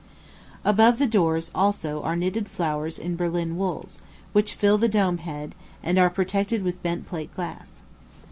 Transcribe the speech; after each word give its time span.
Above 0.65 0.97
the 0.97 1.05
doors, 1.05 1.51
also, 1.53 2.01
are 2.01 2.15
knitted 2.15 2.49
flowers 2.49 2.97
in 2.97 3.15
Berlin 3.15 3.55
wools, 3.55 4.01
which 4.33 4.55
fill 4.55 4.79
the 4.79 4.89
dome 4.89 5.19
head, 5.19 5.53
and 5.83 5.99
are 5.99 6.09
protected 6.09 6.63
with 6.63 6.81
bent 6.81 7.05
plate 7.05 7.31
glass. 7.35 7.83